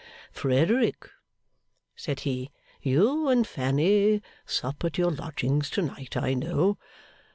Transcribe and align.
'Frederick,' 0.31 1.11
said 1.95 2.21
he, 2.21 2.49
'you 2.81 3.29
and 3.29 3.45
Fanny 3.45 4.19
sup 4.47 4.83
at 4.83 4.97
your 4.97 5.11
lodgings 5.11 5.69
to 5.69 5.83
night, 5.83 6.17
I 6.17 6.33
know. 6.33 6.79